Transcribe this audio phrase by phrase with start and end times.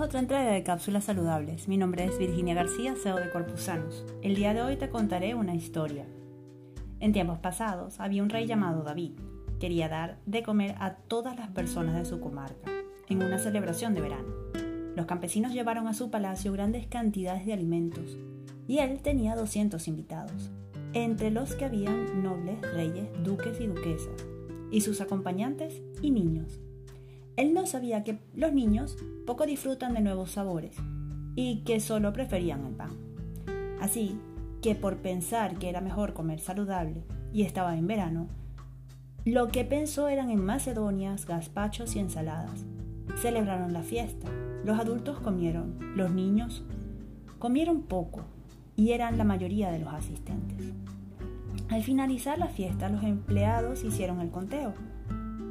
[0.00, 1.68] otra entrega de Cápsulas Saludables.
[1.68, 4.06] Mi nombre es Virginia García, CEO de Corpusanus.
[4.22, 6.06] El día de hoy te contaré una historia.
[7.00, 9.12] En tiempos pasados había un rey llamado David.
[9.60, 12.70] Quería dar de comer a todas las personas de su comarca,
[13.08, 14.32] en una celebración de verano.
[14.96, 18.16] Los campesinos llevaron a su palacio grandes cantidades de alimentos,
[18.66, 20.50] y él tenía 200 invitados,
[20.94, 24.26] entre los que habían nobles, reyes, duques y duquesas,
[24.70, 26.58] y sus acompañantes y niños.
[27.38, 30.74] Él no sabía que los niños poco disfrutan de nuevos sabores
[31.36, 32.90] y que solo preferían el pan.
[33.80, 34.18] Así
[34.60, 38.26] que por pensar que era mejor comer saludable y estaba en verano,
[39.24, 42.66] lo que pensó eran en macedonias, gazpachos y ensaladas.
[43.22, 44.28] Celebraron la fiesta.
[44.64, 46.64] Los adultos comieron, los niños
[47.38, 48.24] comieron poco
[48.74, 50.72] y eran la mayoría de los asistentes.
[51.68, 54.74] Al finalizar la fiesta, los empleados hicieron el conteo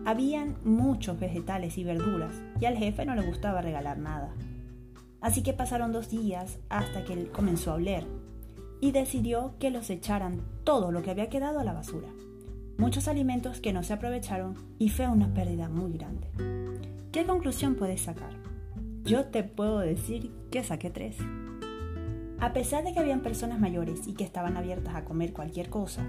[0.08, 4.34] habían muchos vegetales y verduras y al jefe no le gustaba regalar nada.
[5.20, 8.08] Así que pasaron dos días hasta que él comenzó a oler
[8.80, 12.08] y decidió que los echaran todo lo que había quedado a la basura.
[12.78, 16.30] Muchos alimentos que no se aprovecharon y fue una pérdida muy grande.
[17.12, 18.32] ¿Qué conclusión puedes sacar?
[19.04, 21.18] Yo te puedo decir que saqué tres.
[22.40, 26.06] A pesar de que habían personas mayores y que estaban abiertas a comer cualquier cosa,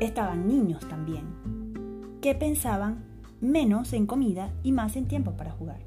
[0.00, 1.63] estaban niños también
[2.24, 3.04] que pensaban
[3.42, 5.80] menos en comida y más en tiempo para jugar.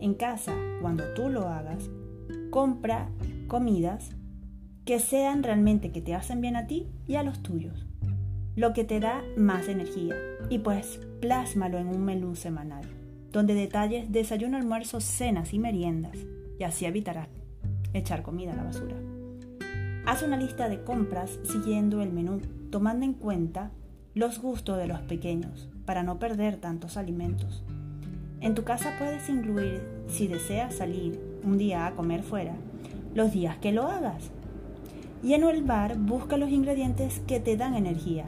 [0.00, 1.88] En casa, cuando tú lo hagas,
[2.50, 3.10] compra
[3.46, 4.10] comidas
[4.84, 7.86] que sean realmente que te hacen bien a ti y a los tuyos,
[8.56, 10.16] lo que te da más energía.
[10.50, 12.82] Y pues plásmalo en un menú semanal,
[13.30, 16.18] donde detalles desayuno, almuerzo, cenas y meriendas,
[16.58, 17.28] y así evitarás
[17.94, 18.96] echar comida a la basura.
[20.06, 22.40] Haz una lista de compras siguiendo el menú,
[22.72, 23.70] tomando en cuenta
[24.14, 27.64] los gustos de los pequeños para no perder tantos alimentos.
[28.40, 32.54] En tu casa puedes incluir, si deseas salir un día a comer fuera,
[33.14, 34.30] los días que lo hagas.
[35.22, 38.26] Y en el bar busca los ingredientes que te dan energía.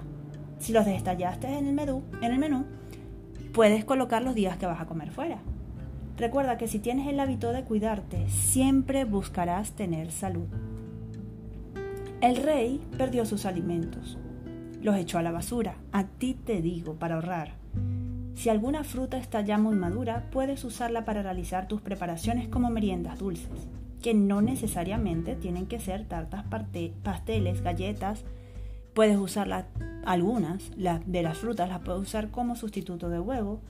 [0.59, 2.65] Si los destallaste en el menú, en el menú,
[3.53, 5.39] puedes colocar los días que vas a comer fuera.
[6.17, 10.47] Recuerda que si tienes el hábito de cuidarte, siempre buscarás tener salud.
[12.21, 14.17] El rey perdió sus alimentos,
[14.85, 15.77] los echó a la basura.
[15.93, 17.53] A ti te digo, para ahorrar.
[18.35, 23.19] Si alguna fruta está ya muy madura, puedes usarla para realizar tus preparaciones como meriendas
[23.19, 23.49] dulces,
[24.03, 26.45] que no necesariamente tienen que ser tartas,
[27.03, 28.25] pasteles, galletas.
[28.93, 29.67] Puedes usar
[30.05, 33.61] algunas de las frutas, las puedes usar como sustituto de huevo.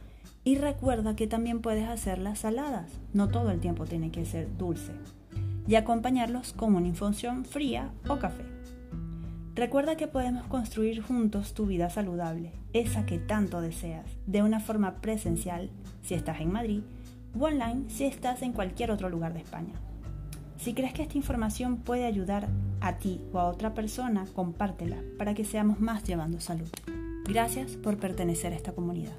[0.42, 4.92] Y recuerda que también puedes hacerlas saladas, no todo el tiempo tiene que ser dulce.
[5.68, 8.42] Y acompañarlos con una infusión fría o café.
[9.54, 14.96] Recuerda que podemos construir juntos tu vida saludable, esa que tanto deseas, de una forma
[15.00, 15.70] presencial
[16.02, 16.80] si estás en Madrid
[17.38, 19.74] o online si estás en cualquier otro lugar de España.
[20.58, 22.48] Si crees que esta información puede ayudar
[22.80, 26.68] a ti o a otra persona, compártela para que seamos más llevando salud.
[27.24, 29.16] Gracias por pertenecer a esta comunidad.